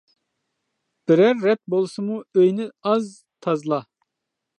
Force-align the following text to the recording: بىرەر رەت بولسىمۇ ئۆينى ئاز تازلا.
بىرەر 1.11 1.35
رەت 1.47 1.61
بولسىمۇ 1.73 2.17
ئۆينى 2.39 2.67
ئاز 2.93 3.11
تازلا. 3.47 3.81